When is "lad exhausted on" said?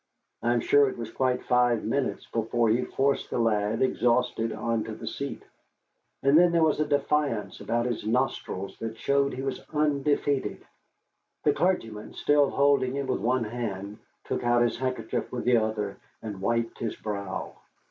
3.37-4.83